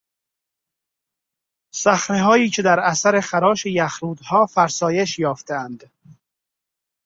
صخرههایی 1.73 2.49
که 2.49 2.61
در 2.61 2.79
اثر 2.79 3.21
خراش 3.21 3.65
یخرودها 3.65 4.45
فرسایش 4.45 5.19
یافتهاند 5.19 5.89